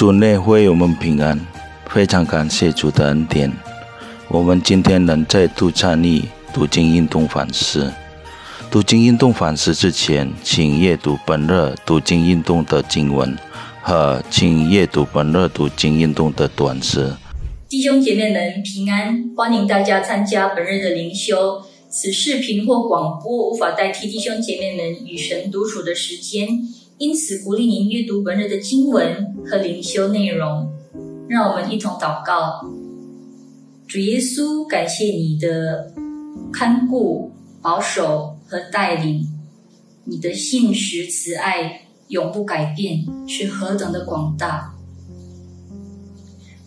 [0.00, 1.38] 主内会我们平安，
[1.84, 3.52] 非常感谢主的恩典。
[4.28, 6.22] 我们今天能再度参与
[6.54, 7.92] 读经运动反思。
[8.70, 13.36] 读经运动反思之前，请阅读本日读经运动的经文
[13.82, 17.12] 和请阅读本日读经运动的短诗。
[17.68, 21.60] 弟兄姐妹们平安，欢迎大家参加本日的灵修。
[21.90, 26.48] 此视频或广播无法代替弟兄姐妹们与神独处的时间，
[27.00, 30.70] 因此鼓励您阅读本日的经文和灵修内容。
[31.26, 32.60] 让我们一同祷告：
[33.88, 35.94] 主耶稣，感谢你的
[36.52, 38.36] 看顾、保守。
[38.50, 39.24] 和带领，
[40.02, 44.74] 你的信实慈爱永不改变，是何等的广大！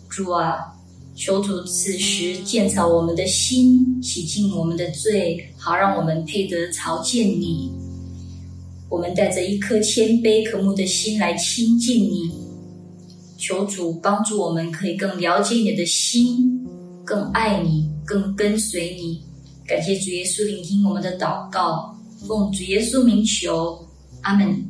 [0.08, 0.74] 主啊，
[1.14, 7.70] 求主此时建造我们的心，洗净我们的罪，好让我们配得朝见你。
[8.94, 12.30] 我们带着一颗谦卑可慕的心来亲近你，
[13.36, 16.64] 求主帮助我们，可以更了解你的心，
[17.04, 19.20] 更爱你，更跟随你。
[19.66, 23.84] 感谢主耶稣聆听我们的祷告，奉主耶稣名求，
[24.20, 24.64] 阿门。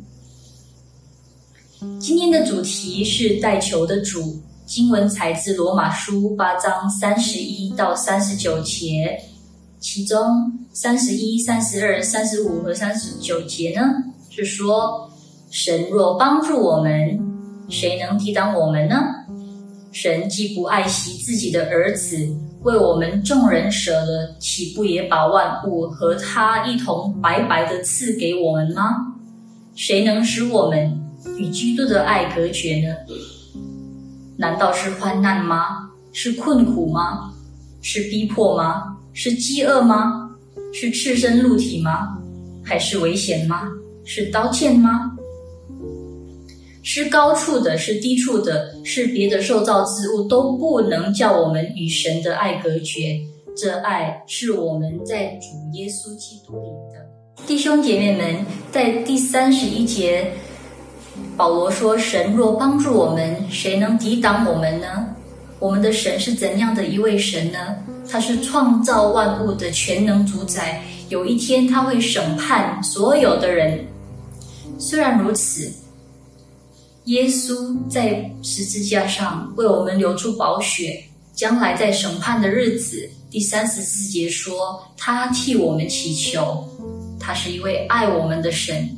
[2.00, 9.20] 今天的主题是带球的主，经文采自罗马书八章三十一到三十九节，
[9.84, 13.82] 其中三十一、三十二、三十五和三十九节呢，
[14.30, 15.10] 是说
[15.50, 17.20] 神若帮助我们，
[17.68, 18.96] 谁能抵挡我们呢？
[19.92, 22.16] 神既不爱惜自己的儿子。
[22.62, 29.14] 为我们众人舍了，岂不也把万物和他一同白白的赐给我们吗？
[29.74, 30.98] 谁能使我们
[31.36, 32.96] 与基督的爱隔绝呢？
[34.38, 35.90] 难道是患难吗？
[36.10, 37.34] 是困苦吗？
[37.82, 38.96] 是逼迫吗？
[39.14, 40.36] 是饥饿吗？
[40.72, 42.18] 是赤身露体吗？
[42.64, 43.68] 还是危险吗？
[44.04, 45.12] 是刀剑吗？
[46.82, 53.18] 是高处的，是低处的，是别的受造之物，都不能叫我们与神的爱隔绝。
[53.56, 55.46] 这爱是我们在主
[55.78, 57.46] 耶稣基督里的。
[57.46, 60.32] 弟兄姐妹们，在第三十一节，
[61.36, 65.06] 保罗说：“神若帮助我们，谁能抵挡我们呢？”
[65.60, 67.58] 我们的神是怎样的一位神呢？
[68.08, 70.82] 他是创造万物的全能主宰。
[71.08, 73.86] 有一天，他会审判所有的人。
[74.78, 75.70] 虽然如此。
[77.06, 81.04] 耶稣在十字架上为我们流出宝血，
[81.34, 86.66] 将来在审判的日子，第三十四节说，他替我们祈求，
[87.20, 88.96] 他是一位爱我们的神，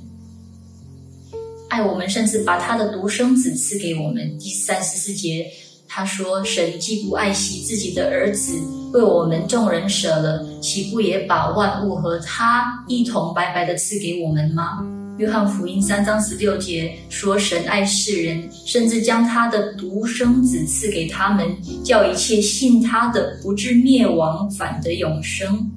[1.68, 4.38] 爱我们，甚至把他的独生子赐给我们。
[4.38, 5.44] 第三十四节
[5.88, 8.52] 他说，神既不爱惜自己的儿子，
[8.96, 14.82] 为我们众人舍了，岂不也把万物和他一同白白的赐给我们吗？
[15.18, 21.46] 约翰福音三章十六节说：“神爱世人，甚至将他的独生子赐给他们，
[21.84, 25.70] 叫一切信他的不至灭亡，反得永生。”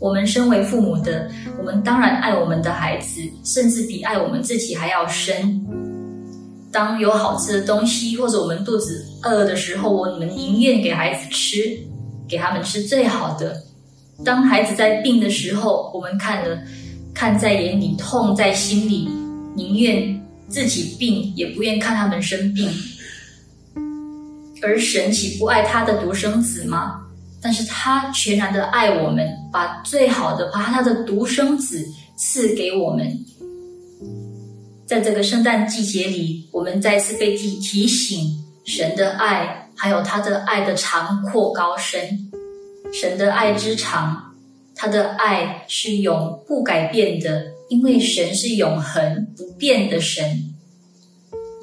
[0.00, 5.62] 我们身为父母的，我们当然爱我们的孩子，甚至比爱我们自己还要深。
[6.72, 11.76] 当有好吃的东西，或者我们肚子饿的时候，我们宁愿给孩子吃，
[12.30, 13.60] 给他们吃最好的。
[14.24, 16.56] 当孩子在病的时候，我们看了。
[17.12, 19.10] 看在眼里，痛在心里，
[19.54, 22.70] 宁愿自己病，也不愿看他们生病。
[24.62, 27.00] 而神岂不爱他的独生子吗？
[27.42, 31.84] 但是他全然的爱我们，把最好的，把他的独生子
[32.16, 33.18] 赐给我们。
[34.86, 42.30] 在这个圣诞季节里，我们再次被提提醒神的爱，还有他的爱的长阔高深，
[42.92, 44.34] 神的爱之长。
[44.74, 50.22] 他的爱是永不改变的，因为神是永恒不变的神。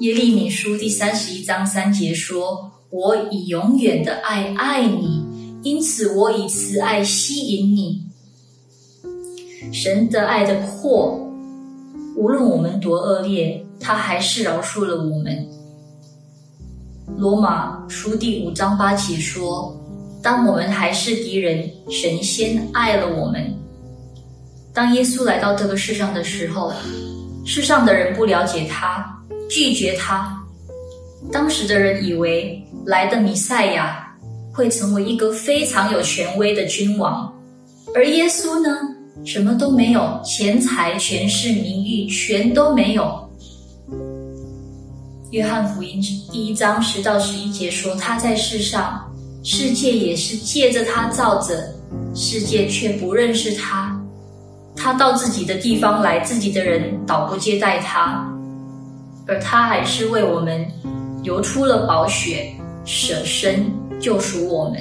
[0.00, 5.24] 耶利米书第三十一章三节说：“我以永远的爱爱你，
[5.62, 8.02] 因此我以慈爱吸引你。”
[9.72, 11.20] 神的爱的阔，
[12.16, 15.57] 无论我们多恶劣，他还是饶恕了我们。
[17.16, 19.74] 罗马书第五章八节说。
[20.20, 23.56] 当我们还是敌人，神先爱了我们。
[24.74, 26.72] 当耶稣来到这个世上的时候，
[27.44, 29.06] 世上的人不了解他，
[29.48, 30.36] 拒绝他。
[31.32, 34.12] 当时的人以为来的弥赛亚
[34.52, 37.32] 会成为一个非常有权威的君王，
[37.94, 38.76] 而耶稣呢，
[39.24, 43.27] 什么都没有，钱财、权势、名誉全都没有。
[45.30, 46.00] 约翰福音
[46.32, 49.04] 第一章十到十一节说，他在世上。
[49.44, 51.72] 世界也是借着他造着，
[52.14, 53.98] 世界却不认识他。
[54.74, 58.26] 他到自己的地方来，自己的人倒不接待他，
[59.26, 60.66] 而他还是为我们
[61.22, 62.52] 流出了宝血，
[62.84, 63.70] 舍身
[64.00, 64.78] 救赎我们。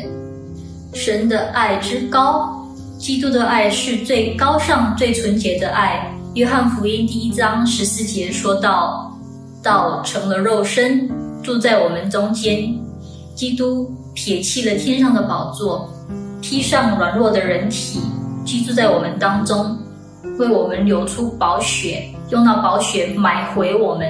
[0.93, 2.65] 神的爱之高，
[2.97, 6.09] 基督的爱是最高尚、最纯洁的爱。
[6.33, 9.06] 约翰福音第一章十四节说道
[9.67, 11.09] ：“道成了肉身，
[11.43, 12.73] 住在我们中间。
[13.35, 15.89] 基督撇弃了天上的宝座，
[16.41, 17.99] 披上软弱的人体，
[18.45, 19.77] 居住在我们当中，
[20.39, 24.09] 为我们流出宝血，用那宝血买回我们。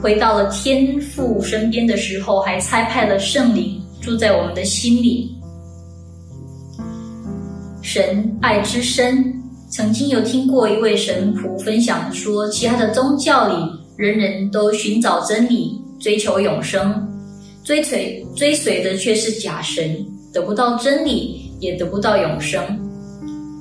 [0.00, 5.36] 回到了天父身边的时候，还差派了圣灵住在我们的心里。”
[7.82, 9.34] 神爱之深，
[9.68, 13.54] 曾经有听过一位神仆分享说，其他的宗教里，
[13.96, 17.06] 人人都寻找真理，追求永生，
[17.62, 22.60] 追随追随的却是假神，得不到真理，也得不到永生。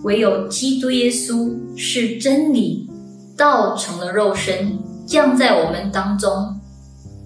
[0.03, 2.89] 唯有基督耶稣是真理，
[3.38, 6.31] 道成了肉身，降在我们当中，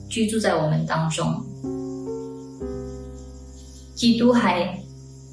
[0.10, 1.26] 居住在我们当中。
[3.96, 4.78] 基督还。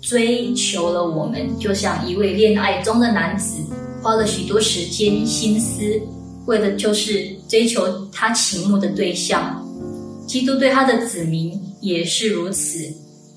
[0.07, 3.57] 追求了我们，就像一位恋爱中的男子，
[4.03, 5.99] 花了许多时间心思，
[6.47, 9.63] 为的就是追求他倾慕的对象。
[10.27, 12.79] 基督对他的子民也是如此。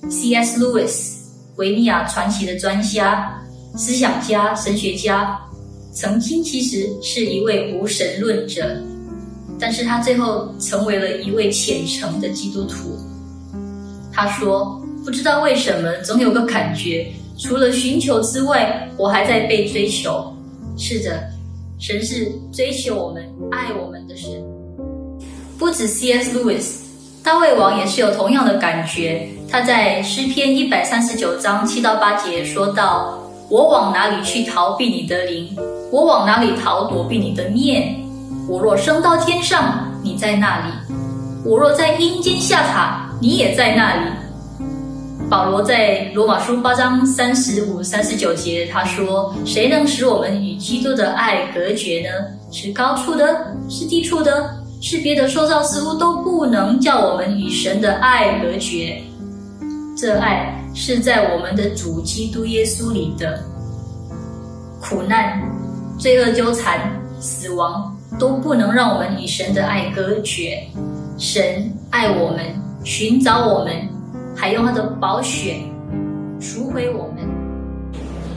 [0.10, 0.60] C.S.
[0.60, 1.16] Lewis，
[1.58, 3.42] 维尼亚传奇的专家、
[3.76, 5.40] 思想家、神学家，
[5.94, 8.82] 曾经其实是一位无神论者，
[9.60, 12.98] 但是他最后成为了一位虔诚的基督徒。
[14.12, 14.82] 他说。
[15.06, 17.08] 不知道为什么，总有个感觉，
[17.40, 20.36] 除了寻求之外，我还在被追求。
[20.78, 21.32] 是的，
[21.80, 24.32] 神是追求我们、爱我们的神。
[25.60, 26.36] 不止 C.S.
[26.36, 26.82] Lewis，
[27.24, 29.30] 大卫王也是有同样的感觉。
[29.48, 33.20] 他在诗篇一百三十九章七到八节说道
[33.50, 35.56] ：“我往哪里去逃避你的灵？
[35.92, 37.96] 我往哪里逃躲避你的面？
[38.50, 40.74] 我若升到天上，你在那里；
[41.46, 44.12] 我若在阴间下榻，你也在那里。”
[45.30, 52.10] 保罗在罗马书八章三十五、三十九节，他说：“谁能使我们与基督的爱隔绝呢？
[52.50, 59.02] 是高处的，是低处的，是别的受造似乎都不能叫我们与神的爱隔绝。
[59.98, 63.38] 这爱是在我们的主基督耶稣里的。
[64.80, 65.42] 苦难、
[66.00, 66.90] 罪恶纠缠、
[67.20, 70.64] 死亡都不能让我们与神的爱隔绝。
[71.18, 72.46] 神爱我们，
[72.86, 73.76] 寻找我们。”
[74.40, 75.58] 还用他的宝血
[76.40, 77.28] 赎回我们，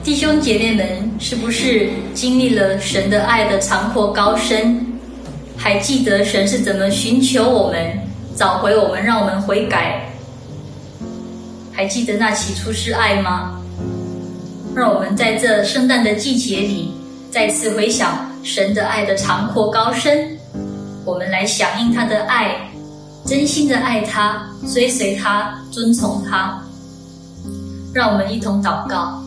[0.03, 4.83] 弟兄姐妹们，是不是经历了神的爱的长阔高深？
[5.55, 7.79] 还记得神是怎么寻求我们、
[8.35, 10.09] 找回我们、让我们悔改？
[11.71, 13.61] 还记得那起初是爱吗？
[14.75, 16.91] 让我们在这圣诞的季节里，
[17.29, 20.35] 再次回想神的爱的长阔高深，
[21.05, 22.70] 我们来响应他的爱。
[23.25, 26.61] 真心的爱他，追随他，遵从他。
[27.93, 29.21] 让我们一同祷告：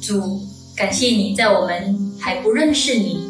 [0.00, 0.40] 主，
[0.76, 3.28] 感谢你在我们还不认识你，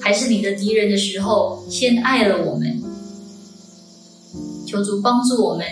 [0.00, 2.82] 还是你的敌人的时候，先爱了我们。
[4.66, 5.66] 求主帮助我们，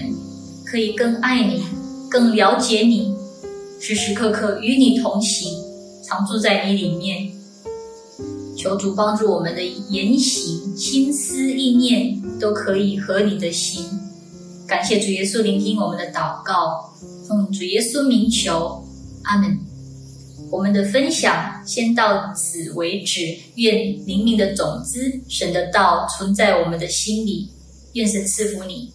[0.65, 1.63] 可以更爱你，
[2.11, 3.15] 更了解你，
[3.81, 5.53] 时时刻刻与你同行，
[6.07, 7.34] 常住在你里面。
[8.57, 13.85] 求主帮助我们的言行、心思、意念都可以合你的心。
[14.67, 16.93] 感谢主耶稣聆听我们的祷告，
[17.29, 18.83] 奉主耶稣名求，
[19.25, 19.59] 阿门。
[20.51, 23.37] 我们的分享先到此为止。
[23.57, 27.51] 愿灵命的种子、神的道存在我们的心里。
[27.95, 28.93] 愿神赐福你。